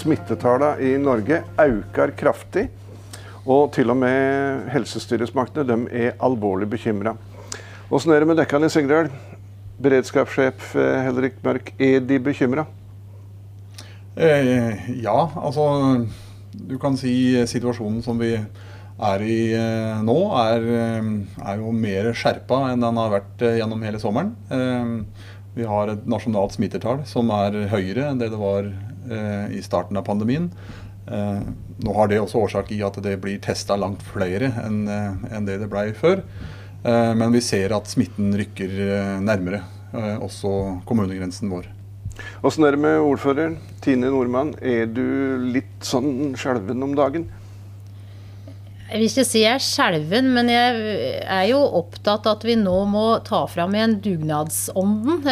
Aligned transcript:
smittetallene 0.00 0.80
i 0.82 0.96
Norge 1.00 1.42
øker 1.60 2.14
kraftig. 2.18 2.68
Og 3.46 3.70
til 3.74 3.90
og 3.92 3.96
med 4.00 4.68
helsestyresmaktene 4.72 5.86
er 5.92 6.18
alvorlig 6.22 6.68
bekymra. 6.70 7.14
Åssen 7.90 8.12
er 8.14 8.22
det 8.22 8.28
med 8.30 8.38
dekkene 8.38 8.68
i 8.68 8.72
Sigdal? 8.72 9.08
Beredskapssjef 9.80 10.74
eh, 10.76 10.98
Helrik 11.06 11.40
Mørk, 11.42 11.72
er 11.80 12.02
de 12.04 12.18
bekymra? 12.22 12.66
Eh, 14.16 14.90
ja, 15.00 15.16
altså 15.40 16.04
Du 16.52 16.76
kan 16.82 16.96
si 16.98 17.32
situasjonen 17.46 18.02
som 18.04 18.18
vi 18.20 18.34
er 18.36 19.24
i 19.24 19.38
eh, 19.56 20.00
nå, 20.04 20.16
er, 20.36 20.66
eh, 20.76 21.10
er, 21.40 21.60
jo 21.62 21.72
mer 21.72 22.10
skjerpa 22.12 22.66
enn 22.70 22.84
den 22.84 23.00
har 23.00 23.12
vært 23.14 23.44
eh, 23.46 23.56
gjennom 23.60 23.82
hele 23.86 24.00
sommeren. 24.02 24.34
Eh, 24.52 25.38
vi 25.56 25.66
har 25.66 25.90
et 25.90 26.06
nasjonalt 26.10 26.54
smittetall 26.54 27.02
som 27.08 27.30
er 27.34 27.56
høyere 27.72 28.10
enn 28.10 28.20
det 28.20 28.30
det 28.34 28.40
var 28.40 28.68
i 29.50 29.62
starten 29.64 29.96
av 29.96 30.04
pandemien. 30.04 30.50
nå 31.06 31.92
har 31.96 32.08
det 32.08 32.20
også 32.20 32.42
årsak 32.44 32.72
i 32.72 32.82
at 32.84 32.98
det 33.02 33.16
blir 33.22 33.40
testa 33.42 33.76
langt 33.76 34.02
flere 34.04 34.52
enn, 34.62 34.84
en 34.86 35.46
det 35.48 35.56
det 35.62 35.70
ble 35.72 35.88
før. 35.96 36.22
Eh, 36.84 37.14
men 37.14 37.32
vi 37.32 37.42
ser 37.44 37.74
at 37.76 37.90
smitten 37.90 38.32
rykker 38.40 38.78
eh, 38.86 39.18
nærmere, 39.20 39.62
eh, 39.92 40.16
også 40.16 40.80
kommunegrensen 40.88 41.52
vår. 41.52 41.68
Åssen 42.44 42.64
er 42.64 42.76
det 42.76 42.80
med 42.80 43.00
ordføreren, 43.04 43.58
Tine 43.84 44.08
Nordmann? 44.12 44.54
Er 44.60 44.88
du 44.88 45.04
litt 45.52 45.84
sånn 45.84 46.32
skjelven 46.40 46.80
om 46.84 46.96
dagen? 46.96 47.28
Jeg 48.90 48.98
vil 48.98 49.06
ikke 49.06 49.22
si 49.22 49.40
jeg 49.44 49.54
er 49.54 49.62
skjelven, 49.62 50.32
men 50.34 50.48
jeg 50.50 50.78
er 51.22 51.44
jo 51.46 51.60
opptatt 51.78 52.24
av 52.26 52.40
at 52.40 52.46
vi 52.48 52.56
nå 52.58 52.74
må 52.90 53.04
ta 53.22 53.44
fram 53.46 53.76
igjen 53.76 53.92
dugnadsånden 54.02 55.28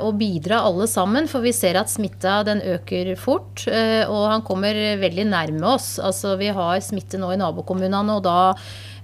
og 0.00 0.18
bidra 0.18 0.58
alle 0.66 0.88
sammen. 0.90 1.28
For 1.30 1.44
vi 1.44 1.52
ser 1.54 1.78
at 1.78 1.92
smitta 1.92 2.40
den 2.48 2.64
øker 2.66 3.12
fort, 3.20 3.62
og 3.70 4.26
han 4.32 4.42
kommer 4.46 4.74
veldig 4.98 5.28
nærme 5.30 5.70
oss. 5.76 6.00
Altså 6.02 6.34
Vi 6.40 6.50
har 6.50 6.82
smitte 6.82 7.22
nå 7.22 7.30
i 7.30 7.38
nabokommunene, 7.38 8.18
og 8.18 8.26
da 8.26 8.56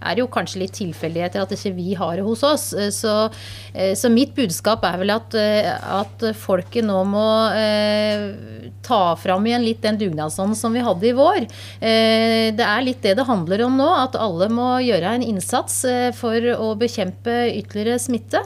er 0.03 0.23
jo 0.23 0.31
kanskje 0.33 0.63
litt 0.65 0.77
tilfeldigheter 0.79 1.43
at 1.43 1.55
ikke 1.55 1.75
vi 1.77 1.95
har 1.99 2.17
det 2.19 2.27
hos 2.27 2.43
oss. 2.47 2.73
Eh, 2.73 2.91
så, 2.95 3.31
eh, 3.75 3.95
så 3.99 4.11
mitt 4.13 4.35
budskap 4.37 4.85
er 4.87 4.99
vel 5.01 5.15
at, 5.15 5.35
eh, 5.39 5.69
at 5.73 6.25
folket 6.39 6.87
nå 6.87 6.99
må 7.09 7.27
eh, 7.57 8.71
ta 8.85 9.15
fram 9.17 9.47
igjen 9.47 9.65
litt 9.65 9.83
den 9.85 9.99
dugnadsånden 10.01 10.59
som 10.59 10.75
vi 10.75 10.85
hadde 10.85 11.09
i 11.09 11.15
vår. 11.17 11.47
Eh, 11.81 12.51
det 12.57 12.67
er 12.67 12.87
litt 12.87 13.03
det 13.03 13.17
det 13.19 13.29
handler 13.29 13.65
om 13.67 13.79
nå, 13.79 13.89
at 14.03 14.19
alle 14.19 14.49
må 14.53 14.75
gjøre 14.85 15.17
en 15.17 15.27
innsats 15.27 15.83
for 16.17 16.47
å 16.55 16.73
bekjempe 16.79 17.33
ytterligere 17.53 18.01
smitte. 18.01 18.41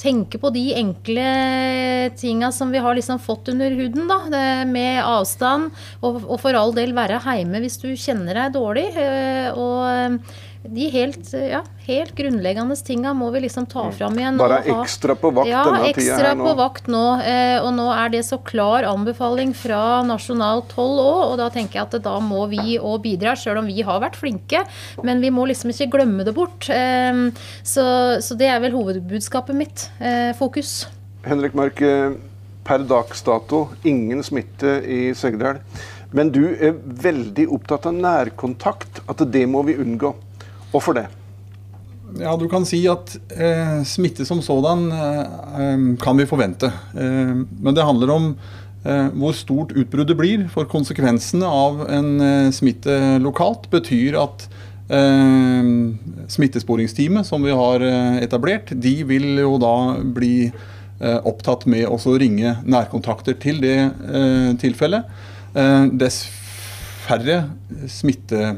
tenke 0.00 0.38
på 0.40 0.50
de 0.52 0.62
enkle 0.74 1.24
tinga 2.18 2.50
som 2.52 2.70
vi 2.72 2.80
har 2.82 2.94
liksom 2.96 3.20
fått 3.22 3.48
under 3.52 3.70
huden, 3.70 4.08
da, 4.08 4.64
med 4.68 5.02
avstand, 5.04 5.70
og, 6.02 6.22
og 6.26 6.40
for 6.42 6.56
all 6.58 6.74
del 6.76 6.94
være 6.96 7.20
hjemme 7.22 7.62
hvis 7.62 7.78
du 7.82 7.92
kjenner 7.96 8.38
deg 8.38 8.56
dårlig. 8.56 8.88
og 9.56 10.22
de 10.62 10.86
helt, 10.92 11.32
ja, 11.34 11.60
helt 11.86 12.14
grunnleggende 12.14 12.76
tinga 12.86 13.10
må 13.18 13.30
vi 13.34 13.40
liksom 13.44 13.66
ta 13.66 13.88
mm. 13.88 13.94
fram 13.98 14.18
igjen. 14.18 14.38
Bare 14.38 14.60
ekstra 14.70 15.16
på 15.18 15.32
vakt 15.34 15.50
ja, 15.50 15.64
denne 15.66 15.90
tida 15.90 15.90
her 15.90 15.96
nå? 15.98 15.98
Ja, 15.98 16.12
ekstra 16.14 16.32
på 16.38 16.52
vakt 16.60 16.90
nå. 16.92 17.04
Eh, 17.26 17.56
og 17.64 17.72
nå 17.74 17.88
er 17.94 18.12
det 18.14 18.22
så 18.28 18.38
klar 18.46 18.86
anbefaling 18.86 19.54
fra 19.58 19.82
nasjonalt 20.06 20.74
hold 20.78 21.02
òg, 21.02 21.22
og 21.32 21.36
da 21.42 21.48
tenker 21.54 21.80
jeg 21.80 21.88
at 21.88 21.98
da 22.04 22.14
må 22.22 22.44
vi 22.52 22.76
òg 22.78 23.02
bidra, 23.02 23.34
sjøl 23.38 23.58
om 23.64 23.70
vi 23.70 23.82
har 23.86 24.02
vært 24.04 24.18
flinke. 24.20 24.62
Men 25.02 25.22
vi 25.24 25.32
må 25.34 25.48
liksom 25.50 25.74
ikke 25.74 25.90
glemme 25.96 26.26
det 26.28 26.36
bort. 26.36 26.70
Eh, 26.70 27.24
så, 27.66 27.86
så, 28.22 28.38
det 28.38 28.52
er 28.52 28.62
vel 28.62 28.76
hovedbudskapet 28.78 29.58
mitt. 29.58 29.88
Eh, 29.98 30.30
fokus. 30.38 30.84
Henrik 31.26 31.58
Mørk, 31.58 31.82
per 32.62 32.86
dags 32.86 33.22
dato 33.26 33.66
ingen 33.86 34.22
smitte 34.22 34.78
i 34.86 35.08
Segdal. 35.18 35.58
Men 36.12 36.28
du 36.32 36.42
er 36.52 36.76
veldig 36.76 37.46
opptatt 37.56 37.88
av 37.88 37.96
nærkontakt, 37.96 39.00
at 39.08 39.22
det 39.32 39.46
må 39.48 39.64
vi 39.64 39.78
unngå. 39.80 40.12
Hvorfor 40.72 40.96
det? 40.96 41.06
Ja, 42.20 42.34
Du 42.36 42.48
kan 42.48 42.64
si 42.68 42.82
at 42.90 43.14
eh, 43.32 43.80
smitte 43.88 44.24
som 44.28 44.42
sådan 44.44 44.88
eh, 44.92 45.84
kan 46.02 46.18
vi 46.18 46.28
forvente. 46.28 46.68
Eh, 46.96 47.32
men 47.36 47.76
det 47.76 47.84
handler 47.86 48.12
om 48.12 48.26
eh, 48.84 49.08
hvor 49.16 49.32
stort 49.36 49.72
utbruddet 49.72 50.18
blir. 50.18 50.44
For 50.52 50.68
konsekvensene 50.68 51.48
av 51.48 51.86
en 51.88 52.12
eh, 52.20 52.50
smitte 52.52 52.98
lokalt 53.22 53.68
betyr 53.72 54.18
at 54.20 54.44
eh, 54.92 55.72
smittesporingsteamet 56.32 57.28
som 57.28 57.44
vi 57.44 57.56
har 57.56 57.84
etablert, 58.24 58.74
de 58.76 58.94
vil 59.08 59.34
jo 59.40 59.56
da 59.62 59.74
bli 60.02 60.52
opptatt 61.02 61.64
med 61.66 61.88
å 61.90 61.96
ringe 62.14 62.52
nærkontakter 62.62 63.34
til 63.42 63.56
det 63.58 63.90
tilfellet. 64.62 65.08
dess 65.98 66.20
færre 67.02 67.40
smitte 67.90 68.52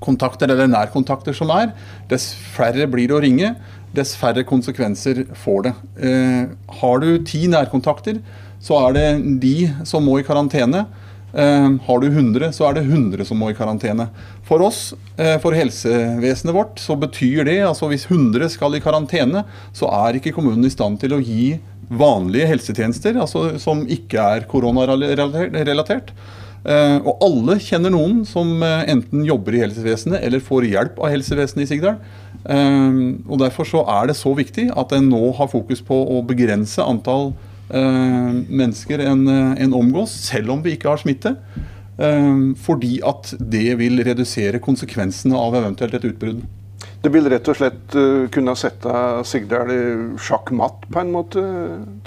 kontakter 0.00 0.50
eller 0.50 0.70
nærkontakter 0.70 1.36
som 1.36 1.52
er, 1.54 1.74
dess 2.10 2.32
færre 2.54 2.88
blir 2.90 3.10
det 3.10 3.16
å 3.16 3.22
ringe, 3.22 3.54
dess 3.96 4.14
færre 4.18 4.44
konsekvenser 4.46 5.24
får 5.44 5.66
det. 5.66 5.74
Eh, 6.06 6.50
har 6.80 7.02
du 7.02 7.10
ti 7.26 7.46
nærkontakter, 7.50 8.20
så 8.62 8.80
er 8.86 8.96
det 8.96 9.06
de 9.42 9.54
som 9.88 10.04
må 10.04 10.18
i 10.20 10.26
karantene. 10.26 10.86
Eh, 11.30 11.68
har 11.86 12.02
du 12.02 12.08
100, 12.10 12.52
så 12.54 12.68
er 12.68 12.78
det 12.78 12.86
100 12.86 13.26
som 13.26 13.38
må 13.38 13.50
i 13.50 13.56
karantene. 13.56 14.08
For 14.46 14.62
oss, 14.66 14.94
eh, 15.16 15.38
for 15.38 15.54
helsevesenet 15.54 16.54
vårt, 16.54 16.78
så 16.78 16.98
betyr 16.98 17.44
det 17.46 17.60
altså 17.66 17.90
hvis 17.90 18.08
100 18.10 18.50
skal 18.50 18.74
i 18.74 18.82
karantene, 18.82 19.44
så 19.72 19.90
er 19.90 20.18
ikke 20.18 20.34
kommunen 20.34 20.66
i 20.66 20.74
stand 20.74 21.00
til 21.00 21.14
å 21.14 21.22
gi 21.22 21.58
vanlige 21.90 22.46
helsetjenester, 22.46 23.16
altså 23.18 23.58
som 23.58 23.82
ikke 23.90 24.22
er 24.36 24.46
koronarelatert. 24.50 26.12
Eh, 26.60 26.98
og 27.08 27.22
alle 27.24 27.56
kjenner 27.62 27.92
noen 27.94 28.20
som 28.28 28.50
eh, 28.64 28.82
enten 28.92 29.24
jobber 29.24 29.56
i 29.56 29.62
helsevesenet 29.62 30.20
eller 30.20 30.42
får 30.44 30.66
hjelp 30.68 30.98
av 31.00 31.12
helsevesenet 31.14 31.64
i 31.64 31.70
Sigdal. 31.70 31.96
Eh, 32.44 32.98
og 33.24 33.40
Derfor 33.40 33.68
så 33.68 33.84
er 33.88 34.10
det 34.10 34.18
så 34.20 34.34
viktig 34.36 34.68
at 34.76 34.92
en 34.96 35.08
nå 35.12 35.22
har 35.38 35.48
fokus 35.52 35.80
på 35.84 35.96
å 36.16 36.20
begrense 36.26 36.84
antall 36.84 37.32
mennesker 37.70 38.98
en, 39.04 39.20
en 39.30 39.74
omgås, 39.78 40.10
selv 40.26 40.50
om 40.50 40.62
vi 40.64 40.72
ikke 40.74 40.88
har 40.90 40.98
smitte. 40.98 41.36
Fordi 42.64 42.96
at 43.06 43.30
det 43.38 43.76
vil 43.78 44.02
redusere 44.02 44.58
konsekvensene 44.58 45.38
av 45.38 45.54
eventuelt 45.54 45.94
et 45.94 46.08
utbrudd. 46.08 46.40
Det 47.04 47.12
vil 47.14 47.30
rett 47.30 47.46
og 47.46 47.60
slett 47.60 47.94
kunne 48.34 48.56
sette 48.58 48.96
Sigdal 49.30 49.70
sjakk 50.18 50.50
matt 50.50 50.82
på 50.90 50.98
en 50.98 51.14
måte, 51.14 51.44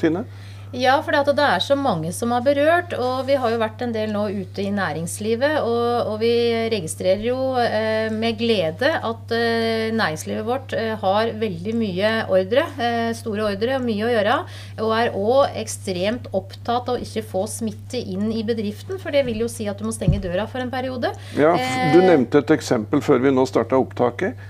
Tine? 0.02 0.26
Ja, 0.74 0.96
for 1.06 1.14
det 1.14 1.38
er 1.38 1.62
så 1.62 1.76
mange 1.78 2.10
som 2.16 2.32
er 2.34 2.42
berørt. 2.46 2.96
Og 2.98 3.28
vi 3.28 3.36
har 3.38 3.54
jo 3.54 3.60
vært 3.62 3.84
en 3.86 3.94
del 3.94 4.10
nå 4.14 4.24
ute 4.34 4.64
i 4.64 4.72
næringslivet. 4.74 5.60
Og, 5.62 6.10
og 6.10 6.16
vi 6.24 6.32
registrerer 6.74 7.22
jo 7.28 7.38
eh, 7.62 8.10
med 8.14 8.40
glede 8.40 8.90
at 8.98 9.34
eh, 9.38 9.94
næringslivet 9.94 10.48
vårt 10.48 10.74
eh, 10.78 10.96
har 11.00 11.34
veldig 11.40 11.76
mye 11.78 12.14
ordre. 12.34 12.66
Eh, 12.82 13.12
store 13.18 13.52
ordre 13.52 13.78
og 13.78 13.86
mye 13.86 14.08
å 14.08 14.14
gjøre. 14.16 14.38
Og 14.82 14.96
er 14.98 15.14
òg 15.20 15.60
ekstremt 15.62 16.32
opptatt 16.34 16.90
av 16.90 16.98
å 16.98 17.04
ikke 17.06 17.26
få 17.30 17.46
smitte 17.52 18.02
inn 18.02 18.32
i 18.34 18.42
bedriften. 18.48 18.98
For 19.02 19.14
det 19.14 19.28
vil 19.30 19.46
jo 19.46 19.52
si 19.52 19.70
at 19.70 19.78
du 19.78 19.86
må 19.86 19.94
stenge 19.94 20.22
døra 20.24 20.48
for 20.50 20.64
en 20.64 20.74
periode. 20.74 21.14
Ja, 21.38 21.54
Du 21.94 22.02
eh, 22.02 22.10
nevnte 22.10 22.42
et 22.42 22.58
eksempel 22.58 23.06
før 23.06 23.22
vi 23.22 23.36
nå 23.36 23.46
starta 23.50 23.78
opptaket 23.78 24.50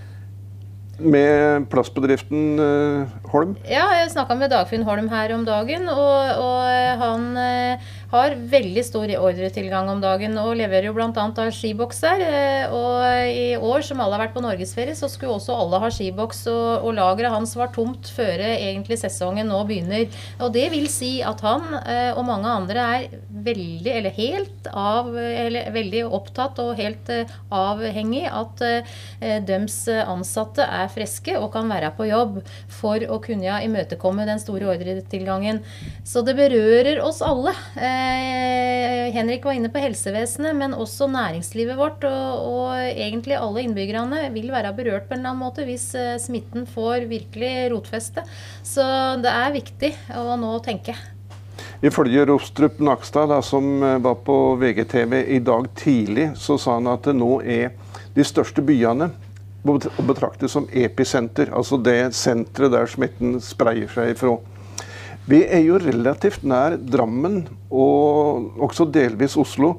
med 0.99 1.65
plastbedriften 1.71 2.59
uh, 2.61 3.09
Holm? 3.31 3.55
Ja, 3.65 3.87
jeg 3.97 4.11
snakka 4.13 4.37
med 4.37 4.51
Dagfinn 4.53 4.85
Holm 4.85 5.09
her 5.09 5.33
om 5.35 5.45
dagen. 5.47 5.89
Og, 5.89 6.43
og 6.43 6.99
han 7.01 7.25
uh, 7.37 7.93
har 8.13 8.35
veldig 8.37 8.83
stor 8.85 9.11
ordretilgang 9.17 9.89
om 9.91 10.01
dagen 10.03 10.37
og 10.41 10.53
leverer 10.59 10.87
jo 10.89 10.95
bl.a. 10.95 11.47
skibokser. 11.53 12.23
Eh, 12.23 12.73
og 12.73 13.01
i 13.33 13.47
år, 13.57 13.83
som 13.85 14.01
alle 14.03 14.17
har 14.17 14.25
vært 14.27 14.35
på 14.35 14.43
norgesferie, 14.45 14.95
så 14.97 15.09
skulle 15.11 15.35
også 15.35 15.55
alle 15.57 15.81
ha 15.83 15.89
skiboks. 15.93 16.45
Og, 16.51 16.85
og 16.87 16.97
lageret 16.99 17.33
hans 17.33 17.55
var 17.59 17.73
tomt 17.75 18.11
før 18.13 18.43
egentlig 18.45 18.99
sesongen 19.01 19.49
nå 19.49 19.63
begynner. 19.69 20.07
Og 20.39 20.53
det 20.55 20.67
vil 20.73 20.87
si 20.91 21.15
at 21.25 21.41
han 21.43 21.65
og 22.13 22.23
mange 22.27 22.49
andre 22.49 22.83
er 22.97 23.05
veldig, 23.43 23.91
eller 23.97 24.15
helt 24.15 24.67
av, 24.69 25.09
eller 25.17 25.71
veldig 25.73 26.03
opptatt 26.13 26.59
og 26.61 26.77
helt 26.77 27.09
avhengig 27.53 28.23
at 28.29 28.61
deres 29.47 29.77
ansatte 29.89 30.65
er 30.65 30.91
friske 30.93 31.35
og 31.39 31.49
kan 31.55 31.69
være 31.71 31.91
på 31.97 32.07
jobb 32.09 32.39
for 32.71 33.03
å 33.09 33.19
kunne 33.23 33.59
imøtekomme 33.65 34.27
den 34.27 34.41
store 34.41 34.69
ordretilgangen. 34.73 35.61
Så 36.07 36.23
det 36.25 36.35
berører 36.37 37.01
oss 37.03 37.21
alle. 37.25 37.53
Eh, 37.77 38.02
Henrik 39.13 39.45
var 39.45 39.53
inne 39.53 39.69
på 39.69 39.81
helsevesenet, 39.81 40.55
men 40.57 40.73
også 40.73 41.05
næringslivet 41.11 41.77
vårt. 41.77 42.03
Og, 42.07 42.47
og, 42.49 42.69
egentlig 42.89 43.37
alle 43.37 43.63
innbyggerne 43.63 44.27
vil 44.33 44.49
være 44.53 44.73
berørt 44.75 45.07
på 45.07 45.15
en 45.15 45.21
eller 45.21 45.33
annen 45.33 45.43
måte 45.45 45.65
hvis 45.67 45.85
eh, 45.95 46.17
smitten 46.21 46.65
får 46.69 47.07
virkelig 47.11 47.53
rotfeste. 47.73 48.25
Så 48.65 48.83
det 49.23 49.31
er 49.31 49.55
viktig 49.55 49.93
å 50.19 50.37
nå 50.39 50.55
tenke. 50.65 50.97
Ifølge 51.83 52.25
Rostrup 52.25 52.79
Nakstad, 52.83 53.29
da, 53.29 53.41
som 53.45 53.83
eh, 53.83 53.99
var 54.03 54.19
på 54.25 54.37
VGTV 54.61 55.19
i 55.37 55.39
dag 55.43 55.69
tidlig, 55.77 56.31
så 56.39 56.57
sa 56.57 56.79
han 56.79 56.89
at 56.91 57.05
det 57.05 57.15
nå 57.19 57.37
er 57.43 57.75
de 58.17 58.25
største 58.25 58.65
byene 58.65 59.11
å 59.63 59.77
betrakte 60.03 60.49
som 60.51 60.65
episenter, 60.75 61.53
altså 61.55 61.77
det 61.79 62.11
senteret 62.17 62.73
der 62.73 62.89
smitten 62.91 63.37
spreier 63.43 63.87
seg 63.93 64.17
ifra. 64.17 64.35
Vi 65.23 65.39
er 65.47 65.61
jo 65.63 65.77
relativt 65.79 66.43
nær 66.43 66.75
Drammen 66.75 67.45
og 67.71 68.57
også 68.65 68.89
delvis 68.91 69.37
Oslo. 69.39 69.77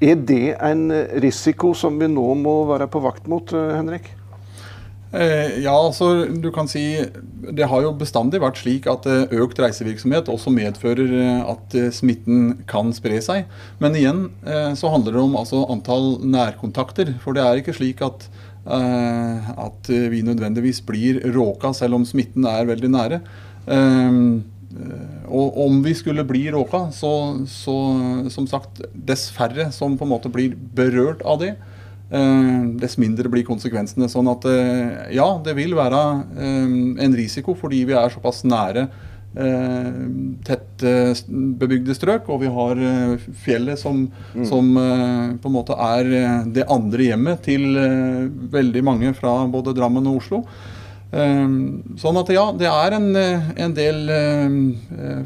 Er 0.00 0.16
det 0.16 0.54
en 0.56 0.86
risiko 1.20 1.74
som 1.76 1.98
vi 2.00 2.06
nå 2.08 2.24
må 2.40 2.62
være 2.70 2.86
på 2.88 3.02
vakt 3.04 3.26
mot, 3.28 3.52
eh, 3.52 3.74
Henrik? 3.76 4.06
Eh, 5.12 5.58
ja, 5.60 5.74
altså 5.74 6.24
du 6.30 6.52
kan 6.54 6.68
si 6.70 7.02
Det 7.42 7.66
har 7.66 7.82
jo 7.82 7.90
bestandig 7.98 8.38
vært 8.40 8.60
slik 8.62 8.86
at 8.86 9.08
eh, 9.10 9.32
økt 9.42 9.58
reisevirksomhet 9.58 10.30
også 10.30 10.52
medfører 10.54 11.10
at 11.50 11.76
smitten 11.92 12.62
kan 12.70 12.94
spre 12.96 13.20
seg. 13.20 13.50
Men 13.80 13.98
igjen 13.98 14.22
så 14.78 14.88
handler 14.88 15.12
det 15.12 15.20
om 15.20 15.36
altså, 15.36 15.66
antall 15.68 16.24
nærkontakter. 16.24 17.12
For 17.20 17.36
det 17.36 17.44
er 17.44 17.60
ikke 17.60 17.76
slik 17.76 18.00
at, 18.06 18.30
at 18.64 19.90
vi 19.90 20.22
nødvendigvis 20.22 20.80
blir 20.86 21.20
råka 21.34 21.74
selv 21.74 21.98
om 21.98 22.06
smitten 22.06 22.46
er 22.48 22.70
veldig 22.70 22.92
nære. 22.94 23.20
Og 25.26 25.56
om 25.64 25.80
vi 25.82 25.96
skulle 25.98 26.22
bli 26.26 26.44
råka, 26.54 26.86
så, 26.94 27.12
så 27.50 27.76
som 28.30 28.46
sagt, 28.50 28.82
dess 28.94 29.28
færre 29.34 29.70
som 29.74 29.96
på 29.98 30.06
en 30.06 30.12
måte 30.12 30.30
blir 30.32 30.54
berørt 30.54 31.24
av 31.26 31.40
det. 31.42 31.54
Eh, 32.10 32.62
dess 32.82 32.96
mindre 32.98 33.30
blir 33.30 33.46
konsekvensene. 33.46 34.08
Sånn 34.10 34.30
at 34.32 34.46
eh, 34.50 35.12
ja, 35.14 35.28
det 35.44 35.54
vil 35.58 35.76
være 35.78 36.00
eh, 36.34 36.72
en 37.06 37.14
risiko 37.14 37.54
fordi 37.58 37.84
vi 37.86 37.94
er 37.98 38.10
såpass 38.14 38.44
nære 38.48 38.88
tett 39.30 40.82
bebygde 40.82 41.94
strøk, 41.94 42.26
og 42.34 42.40
vi 42.42 42.48
har 42.50 42.80
fjellet 43.44 43.78
som, 43.78 44.00
mm. 44.34 44.40
som, 44.48 44.72
på 45.38 45.46
en 45.46 45.54
måte 45.54 45.76
er 45.78 46.08
det 46.50 46.64
andre 46.66 47.06
hjemmet 47.12 47.44
til 47.44 47.78
veldig 48.50 48.82
mange 48.82 49.12
fra 49.14 49.36
både 49.46 49.76
Drammen 49.78 50.08
og 50.10 50.18
Oslo. 50.18 50.40
Sånn 51.10 52.18
at 52.20 52.28
ja, 52.30 52.44
det 52.54 52.68
er 52.70 52.94
en, 52.94 53.08
en 53.18 53.72
del 53.74 54.04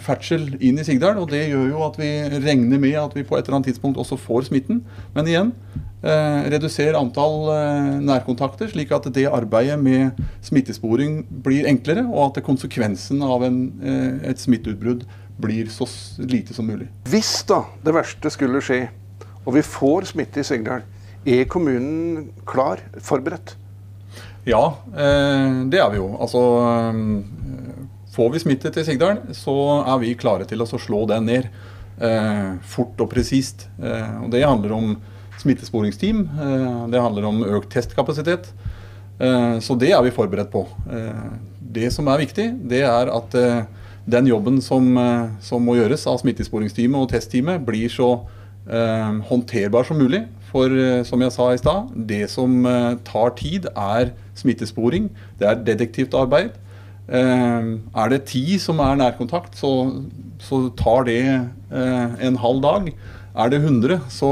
ferdsel 0.00 0.46
inn 0.56 0.80
i 0.80 0.86
Sigdal, 0.86 1.18
og 1.20 1.28
det 1.32 1.42
gjør 1.50 1.66
jo 1.68 1.82
at 1.84 1.98
vi 2.00 2.10
regner 2.40 2.80
med 2.80 2.96
at 3.02 3.16
vi 3.16 3.26
på 3.26 3.36
et 3.36 3.44
eller 3.44 3.58
annet 3.58 3.68
tidspunkt 3.72 4.00
også 4.00 4.16
får 4.16 4.48
smitten. 4.48 4.80
Men 5.12 5.28
igjen, 5.28 5.52
reduser 6.52 6.96
antall 6.98 7.48
eh, 7.54 7.92
nærkontakter, 8.04 8.68
slik 8.72 8.92
at 8.92 9.08
det 9.14 9.26
arbeidet 9.30 9.78
med 9.80 10.18
smittesporing 10.44 11.22
blir 11.44 11.68
enklere, 11.70 12.04
og 12.04 12.32
at 12.36 12.44
konsekvensen 12.44 13.22
av 13.24 13.44
en, 13.46 13.60
eh, 13.82 14.30
et 14.30 14.40
smitteutbrudd 14.40 15.06
blir 15.40 15.70
så 15.72 15.88
lite 16.20 16.54
som 16.54 16.68
mulig. 16.68 16.90
Hvis 17.10 17.42
da 17.48 17.64
det 17.84 17.94
verste 17.96 18.30
skulle 18.30 18.62
skje, 18.64 18.86
og 19.44 19.56
vi 19.56 19.64
får 19.66 20.10
smitte 20.12 20.40
i 20.40 20.46
Sigdal, 20.46 20.84
er 21.24 21.48
kommunen 21.48 22.30
klar, 22.46 22.84
forberedt? 23.00 23.56
Ja, 24.44 24.64
det 24.92 25.78
er 25.80 25.88
vi 25.92 25.96
jo. 25.96 26.10
Altså, 26.20 26.40
får 28.12 28.32
vi 28.34 28.42
smitte 28.42 28.72
til 28.74 28.84
Sigdal, 28.84 29.22
så 29.32 29.54
er 29.80 30.02
vi 30.02 30.12
klare 30.20 30.44
til 30.48 30.60
å 30.60 30.68
slå 30.68 31.06
den 31.08 31.30
ned. 31.30 31.48
Fort 32.68 33.00
og 33.00 33.08
presist. 33.14 33.64
Det 33.78 34.44
handler 34.44 34.76
om 34.76 34.92
smittesporingsteam. 35.44 36.28
Eh, 36.42 36.86
det 36.88 37.00
handler 37.00 37.28
om 37.28 37.42
økt 37.58 37.72
testkapasitet. 37.74 38.50
Eh, 39.18 39.58
så 39.60 39.76
det 39.78 39.92
er 39.92 40.02
vi 40.04 40.14
forberedt 40.14 40.52
på. 40.52 40.66
Eh, 40.90 41.26
det 41.74 41.90
som 41.92 42.08
er 42.08 42.22
viktig, 42.22 42.48
det 42.70 42.84
er 42.86 43.10
at 43.10 43.34
den 44.04 44.26
jobben 44.28 44.60
som, 44.62 44.84
som 45.42 45.64
må 45.64 45.74
gjøres 45.78 46.04
av 46.06 46.20
smittesporingsteamet 46.20 47.00
og 47.00 47.08
testteamet, 47.10 47.64
blir 47.66 47.90
så 47.90 48.10
håndterbar 49.26 49.88
som 49.88 49.98
mulig. 49.98 50.20
For 50.54 50.70
som 51.02 51.22
jeg 51.24 51.34
sa 51.34 51.48
i 51.50 51.58
stad, 51.58 51.88
det 52.06 52.28
som 52.30 52.62
tar 53.02 53.32
tid, 53.34 53.64
er 53.74 54.12
smittesporing. 54.38 55.08
Det 55.40 55.48
er 55.50 55.64
detektivt 55.66 56.14
arbeid. 56.14 56.54
Er 57.10 58.12
det 58.12 58.20
ti 58.30 58.44
som 58.62 58.78
er 58.78 58.94
nærkontakt, 59.00 59.58
så, 59.58 59.72
så 60.38 60.60
tar 60.78 61.08
det 61.10 61.18
en 61.74 62.38
halv 62.38 62.62
dag. 62.62 62.86
Er 63.34 63.50
det 63.50 63.64
100, 63.64 63.98
så 64.14 64.30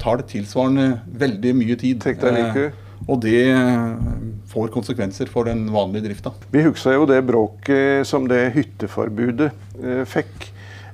tar 0.00 0.20
det 0.20 0.30
tilsvarende 0.32 1.00
veldig 1.20 1.56
mye 1.58 1.76
tid. 1.80 2.00
Tenk 2.02 2.22
deg 2.22 2.38
like. 2.38 2.68
Eh, 2.70 2.86
og 3.10 3.20
det 3.24 3.42
eh, 3.50 4.06
får 4.50 4.72
konsekvenser 4.74 5.30
for 5.32 5.48
den 5.48 5.66
vanlige 5.72 6.08
drifta. 6.08 6.32
Vi 6.52 6.64
husker 6.66 6.96
jo 6.96 7.08
det 7.08 7.20
bråket 7.28 8.08
som 8.08 8.28
det 8.30 8.50
hytteforbudet 8.56 9.50
eh, 9.80 10.02
fikk. 10.08 10.50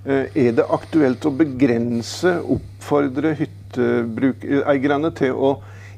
Er 0.06 0.52
det 0.54 0.62
aktuelt 0.70 1.24
å 1.26 1.32
begrense, 1.34 2.36
oppfordre 2.54 3.32
hytteeierne 3.76 5.12
til 5.16 5.32
å 5.36 5.52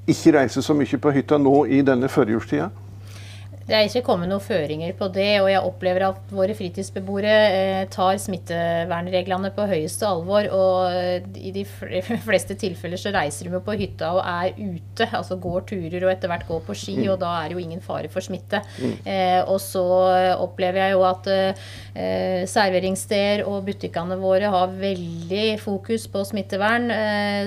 ikke 0.09 0.35
reise 0.39 0.63
så 0.65 0.75
mye 0.75 1.01
på 1.01 1.13
hytta 1.15 1.39
nå 1.39 1.65
i 1.67 1.83
denne 1.85 2.09
førjulstida? 2.09 2.71
Det 3.69 3.77
er 3.77 3.85
ikke 3.85 4.01
kommet 4.07 4.31
noen 4.31 4.41
føringer 4.41 4.95
på 4.97 5.11
det, 5.13 5.43
og 5.43 5.51
jeg 5.51 5.61
opplever 5.61 6.07
at 6.07 6.31
våre 6.33 6.55
fritidsbeboere 6.57 7.33
eh, 7.53 7.81
tar 7.93 8.17
smittevernreglene 8.17 9.51
på 9.53 9.67
høyeste 9.69 10.09
alvor. 10.09 10.49
Og 10.57 10.95
eh, 10.97 11.27
i 11.37 11.53
de 11.53 11.67
fleste 12.29 12.57
tilfeller 12.57 13.01
så 13.01 13.13
reiser 13.13 13.51
de 13.51 13.61
på 13.61 13.77
hytta 13.77 14.15
og 14.17 14.23
er 14.23 14.57
ute, 14.57 15.05
altså 15.05 15.37
går 15.37 15.67
turer 15.69 16.07
og 16.07 16.13
etter 16.15 16.33
hvert 16.33 16.47
går 16.49 16.63
på 16.65 16.77
ski, 16.81 16.95
mm. 17.03 17.11
og 17.13 17.19
da 17.21 17.35
er 17.43 17.51
det 17.51 17.59
jo 17.59 17.65
ingen 17.67 17.85
fare 17.85 18.09
for 18.13 18.25
smitte. 18.25 18.63
Mm. 18.81 18.95
Eh, 19.05 19.43
og 19.43 19.61
så 19.61 19.85
opplever 20.39 20.87
jeg 20.87 20.97
jo 20.97 21.05
at 21.05 21.29
serveringssteder 22.49 23.43
og 23.49 23.67
butikkene 23.67 24.17
våre 24.21 24.49
har 24.53 24.73
veldig 24.79 25.59
fokus 25.61 26.07
på 26.11 26.23
smittevern, 26.25 26.87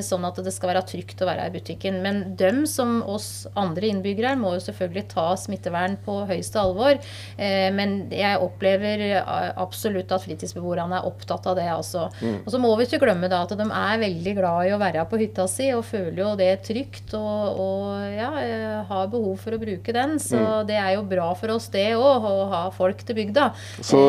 sånn 0.04 0.26
at 0.28 0.42
det 0.44 0.52
skal 0.54 0.74
være 0.74 0.84
trygt 0.90 1.24
å 1.24 1.30
være 1.30 1.48
i 1.48 1.54
butikken. 1.56 2.02
Men 2.04 2.22
dem 2.38 2.66
som 2.70 3.00
oss 3.08 3.48
andre 3.58 3.90
innbyggere 3.90 4.36
må 4.40 4.54
jo 4.58 4.64
selvfølgelig 4.68 5.08
ta 5.14 5.28
smittevern 5.40 5.96
på 6.04 6.11
på 6.12 6.20
høyeste 6.30 6.60
alvor. 6.62 7.00
Eh, 7.38 7.70
men 7.76 7.96
jeg 8.14 8.40
opplever 8.44 9.06
eh, 9.08 9.50
absolutt 9.62 10.12
at 10.12 10.26
fritidsbeboerne 10.26 11.00
er 11.00 11.08
opptatt 11.08 11.48
av 11.52 11.58
det. 11.60 11.68
også. 11.74 12.08
Mm. 12.22 12.38
Og 12.44 12.52
så 12.54 12.62
må 12.62 12.74
vi 12.78 12.88
ikke 12.88 13.02
glemme 13.06 13.32
da 13.32 13.44
at 13.46 13.56
de 13.58 13.68
er 13.68 14.02
veldig 14.02 14.36
glad 14.38 14.70
i 14.70 14.74
å 14.76 14.82
være 14.82 15.06
på 15.10 15.20
hytta 15.22 15.48
si 15.50 15.72
og 15.76 15.86
føler 15.88 16.22
jo 16.24 16.34
det 16.40 16.52
trygt 16.68 17.16
og, 17.18 17.62
og 17.66 18.16
ja, 18.16 18.32
eh, 18.42 18.78
har 18.90 19.12
behov 19.12 19.40
for 19.42 19.56
å 19.56 19.62
bruke 19.62 19.96
den. 19.96 20.18
Så 20.22 20.40
mm. 20.40 20.68
det 20.70 20.80
er 20.80 20.96
jo 20.98 21.06
bra 21.08 21.32
for 21.38 21.56
oss 21.56 21.70
det 21.74 21.88
òg, 21.98 22.28
å 22.28 22.48
ha 22.52 22.64
folk 22.76 23.04
til 23.08 23.18
bygda. 23.22 23.50
Så 23.80 24.02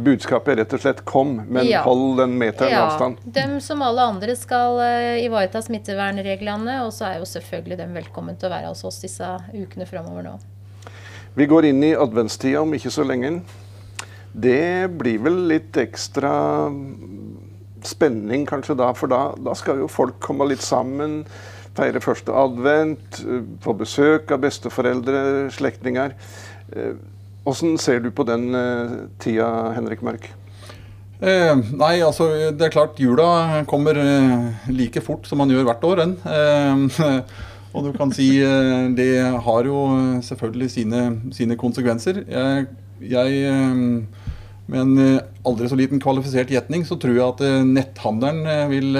budskapet 0.00 0.54
er 0.54 0.62
rett 0.64 0.76
og 0.76 0.84
slett 0.84 1.04
kom, 1.08 1.36
men 1.46 1.68
ja. 1.68 1.84
hold 1.86 2.20
den 2.20 2.36
meteren 2.40 2.74
ja. 2.74 2.84
avstand? 2.88 3.20
Dem 3.24 3.58
som 3.64 3.82
alle 3.84 4.06
andre 4.12 4.36
skal 4.38 4.80
ivareta 5.20 5.62
smittevernreglene, 5.64 6.80
og 6.86 6.94
så 6.94 7.10
er 7.10 7.20
jo 7.20 7.28
selvfølgelig 7.28 7.80
dem 7.80 7.96
velkommen 7.96 8.38
til 8.40 8.50
å 8.50 8.54
være 8.54 8.72
hos 8.72 8.84
oss 8.86 9.02
disse 9.02 9.34
ukene 9.54 9.88
framover 9.88 10.26
nå. 10.26 10.38
Vi 11.38 11.46
går 11.46 11.68
inn 11.70 11.84
i 11.86 11.94
adventstida 11.94 12.62
om 12.64 12.72
ikke 12.74 12.90
så 12.90 13.04
lenge. 13.06 13.40
Det 14.32 14.90
blir 14.98 15.22
vel 15.22 15.38
litt 15.50 15.76
ekstra 15.78 16.32
spenning 17.86 18.44
kanskje 18.48 18.76
da, 18.78 18.90
for 18.96 19.10
da, 19.10 19.20
da 19.38 19.54
skal 19.58 19.80
jo 19.82 19.88
folk 19.90 20.18
komme 20.22 20.48
litt 20.50 20.64
sammen. 20.64 21.22
Feire 21.78 22.02
første 22.02 22.34
advent, 22.34 23.22
få 23.62 23.74
besøk 23.78 24.32
av 24.34 24.42
besteforeldre, 24.42 25.22
slektninger. 25.54 26.16
Åssen 27.46 27.76
eh, 27.76 27.80
ser 27.80 28.02
du 28.02 28.10
på 28.10 28.26
den 28.26 28.50
eh, 28.58 28.96
tida, 29.22 29.48
Henrik 29.76 30.02
Mørk? 30.04 30.26
Eh, 31.20 31.52
nei, 31.76 31.94
altså 32.00 32.30
det 32.56 32.66
er 32.66 32.72
klart 32.72 33.00
jula 33.00 33.62
kommer 33.68 33.98
eh, 34.00 34.68
like 34.72 35.02
fort 35.04 35.28
som 35.28 35.40
man 35.42 35.52
gjør 35.52 35.66
hvert 35.68 35.86
år. 35.86 36.04
Eh, 36.08 37.16
Og 37.70 37.86
du 37.86 37.92
kan 37.94 38.10
si 38.14 38.32
eh, 38.42 38.88
det 38.98 39.12
har 39.44 39.68
jo 39.68 39.84
eh, 39.94 40.22
selvfølgelig 40.26 40.70
sine, 40.72 41.04
sine 41.34 41.56
konsekvenser. 41.58 42.24
Jeg, 42.26 42.66
jeg, 43.12 43.44
eh, 43.46 44.26
med 44.70 44.80
en 44.80 45.20
aldri 45.46 45.70
så 45.70 45.78
liten 45.78 46.02
kvalifisert 46.02 46.50
gjetning 46.50 46.84
så 46.86 46.98
tror 47.00 47.16
jeg 47.16 47.26
at 47.26 47.64
netthandelen 47.66 48.44
vil 48.70 48.98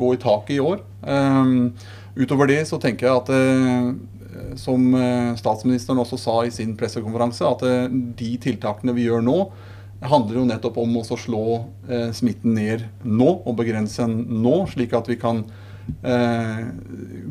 gå 0.00 0.14
i 0.14 0.20
taket 0.22 0.54
i 0.54 0.62
år. 0.64 0.78
Utover 2.16 2.48
det 2.48 2.62
så 2.70 2.78
tenker 2.80 3.10
jeg 3.10 3.18
at 3.20 4.56
som 4.56 4.86
statsministeren 5.36 6.00
også 6.00 6.16
sa 6.22 6.38
i 6.46 6.54
sin 6.54 6.72
pressekonferanse, 6.80 7.44
at 7.44 7.92
de 7.92 8.30
tiltakene 8.40 8.96
vi 8.96 9.04
gjør 9.04 9.20
nå, 9.26 9.36
handler 10.00 10.40
jo 10.40 10.46
nettopp 10.48 10.80
om 10.80 10.96
å 10.96 11.04
slå 11.04 11.44
smitten 12.16 12.56
ned 12.56 12.86
nå 13.04 13.28
og 13.36 13.58
begrense 13.60 14.00
den 14.00 14.40
nå, 14.40 14.62
slik 14.72 14.96
at 14.96 15.12
vi 15.12 15.20
kan 15.20 15.44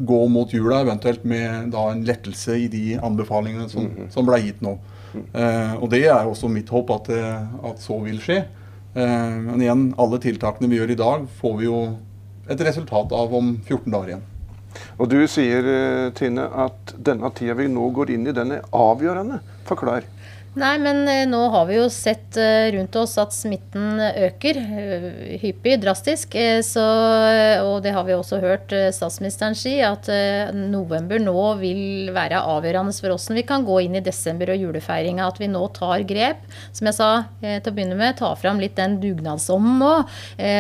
gå 0.10 0.20
mot 0.28 0.54
jula, 0.54 0.82
eventuelt 0.82 1.24
med 1.24 1.72
da, 1.74 1.86
en 1.92 2.06
lettelse 2.06 2.56
i 2.58 2.68
de 2.72 3.00
anbefalingene 3.04 3.70
som, 3.70 3.86
mm 3.86 3.92
-hmm. 3.96 4.10
som 4.14 4.26
ble 4.26 4.40
gitt 4.42 4.62
nå. 4.62 4.78
Eh, 5.16 5.76
og 5.80 5.90
det 5.90 6.04
er 6.06 6.28
også 6.28 6.50
mitt 6.52 6.70
håp 6.70 6.92
at, 6.94 7.10
eh, 7.14 7.70
at 7.70 7.82
så 7.82 8.00
vil 8.04 8.20
skje. 8.24 8.44
Eh, 8.94 9.38
men 9.46 9.62
igjen, 9.62 9.86
alle 10.02 10.20
tiltakene 10.22 10.70
vi 10.70 10.80
gjør 10.80 10.94
i 10.94 11.00
dag, 11.00 11.26
får 11.42 11.58
vi 11.60 11.70
jo 11.70 11.80
et 12.50 12.62
resultat 12.66 13.14
av 13.16 13.34
om 13.36 13.56
14 13.66 13.92
dager 13.94 14.14
igjen. 14.14 14.28
Og 15.02 15.10
du 15.10 15.20
sier, 15.28 15.66
eh, 15.66 16.12
Tine, 16.18 16.46
at 16.46 16.94
denne 16.98 17.32
tida 17.34 17.58
vi 17.58 17.68
nå 17.68 17.90
går 17.96 18.14
inn 18.14 18.28
i, 18.28 18.36
den 18.36 18.52
er 18.58 18.66
avgjørende. 18.76 19.42
Forklar. 19.66 20.06
Nei, 20.60 20.76
men 20.82 21.08
eh, 21.08 21.24
nå 21.30 21.40
har 21.54 21.68
vi 21.70 21.78
jo 21.78 21.86
sett 21.94 22.36
eh, 22.40 22.68
rundt 22.76 22.96
oss 23.00 23.14
at 23.22 23.32
smitten 23.36 24.00
øker 24.02 24.58
eh, 24.60 25.06
hyppig, 25.40 25.78
drastisk. 25.80 26.36
Så, 26.66 26.84
og 27.64 27.80
det 27.86 27.94
har 27.96 28.04
vi 28.08 28.16
også 28.16 28.40
hørt 28.42 28.74
statsministeren 28.96 29.56
si, 29.58 29.78
at 29.84 30.08
november 30.54 31.20
nå 31.22 31.44
vil 31.62 32.12
være 32.16 32.42
avgjørende 32.42 32.94
for 32.98 33.14
hvordan 33.14 33.40
vi 33.40 33.46
kan 33.48 33.66
gå 33.68 33.80
inn 33.86 33.98
i 34.00 34.04
desember 34.04 34.52
og 34.54 34.64
julefeiringa. 34.64 35.28
At 35.30 35.40
vi 35.42 35.50
nå 35.52 35.62
tar 35.76 36.04
grep. 36.08 36.44
Som 36.76 36.90
jeg 36.90 36.98
sa 36.98 37.10
til 37.42 37.72
å 37.72 37.76
begynne 37.76 37.98
med, 38.00 38.18
ta 38.20 38.32
fram 38.40 38.60
litt 38.62 38.76
den 38.80 38.98
dugnadsånden 39.02 39.80
nå. 39.82 39.94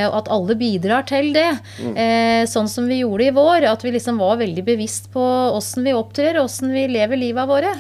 Og 0.10 0.18
at 0.20 0.32
alle 0.32 0.58
bidrar 0.60 1.08
til 1.10 1.32
det. 1.36 1.48
Mm. 1.79 1.98
Sånn 2.50 2.70
som 2.72 2.89
vi 2.89 3.01
gjorde 3.01 3.27
i 3.27 3.36
vår. 3.36 3.68
At 3.72 3.86
vi 3.86 3.94
liksom 3.96 4.22
var 4.22 4.39
veldig 4.41 4.65
bevisst 4.68 5.10
på 5.13 5.24
åssen 5.56 5.88
vi 5.88 5.96
opptrer, 5.98 6.39
åssen 6.41 6.74
vi 6.75 6.88
lever 6.91 7.20
livet 7.20 7.50
våre. 7.50 7.74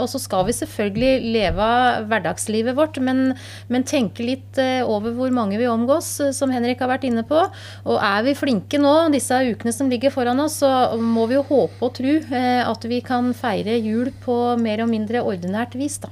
Og 0.00 0.08
så 0.12 0.22
skal 0.22 0.46
vi 0.48 0.56
selvfølgelig 0.56 1.34
leve 1.34 1.53
leve 1.54 2.06
hverdagslivet 2.08 2.76
vårt, 2.76 2.98
men, 2.98 3.34
men 3.68 3.84
tenke 3.84 4.24
litt 4.24 4.58
eh, 4.58 4.82
over 4.86 5.14
hvor 5.14 5.30
mange 5.30 5.58
vi 5.58 5.68
omgås, 5.68 6.20
eh, 6.20 6.32
som 6.32 6.50
Henrik 6.50 6.80
har 6.80 6.90
vært 6.90 7.04
inne 7.04 7.24
på. 7.26 7.40
Og 7.84 7.98
er 7.98 8.24
vi 8.24 8.34
flinke 8.34 8.78
nå, 8.78 9.10
disse 9.12 9.34
ukene 9.34 9.72
som 9.72 9.90
ligger 9.90 10.10
foran 10.10 10.40
oss, 10.40 10.60
så 10.62 10.96
må 10.98 11.26
vi 11.26 11.38
jo 11.38 11.46
håpe 11.48 11.84
og 11.84 11.94
tro 11.96 12.18
eh, 12.18 12.62
at 12.64 12.84
vi 12.84 13.00
kan 13.04 13.32
feire 13.34 13.78
jul 13.78 14.12
på 14.24 14.56
mer 14.60 14.84
og 14.84 14.90
mindre 14.90 15.22
ordinært 15.24 15.74
vis. 15.78 15.98
da. 16.02 16.10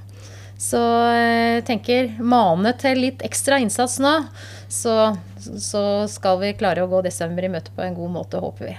Så 0.62 0.78
jeg 0.78 1.64
tenker 1.66 2.12
mane 2.22 2.70
til 2.78 3.00
litt 3.02 3.24
ekstra 3.26 3.58
innsats 3.58 3.98
nå, 3.98 4.12
så, 4.70 5.16
så 5.42 6.06
skal 6.06 6.38
vi 6.44 6.54
klare 6.54 6.84
å 6.84 6.90
gå 6.92 7.02
desember 7.02 7.42
i 7.42 7.50
møte 7.50 7.74
på 7.74 7.82
en 7.82 7.98
god 7.98 8.18
måte, 8.20 8.38
håper 8.42 8.70
vi. 8.70 8.78